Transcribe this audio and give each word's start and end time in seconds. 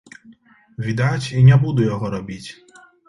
Відаць, 0.85 1.31
і 1.37 1.43
не 1.49 1.55
буду 1.67 1.85
яго 1.93 2.11
рабіць. 2.17 2.49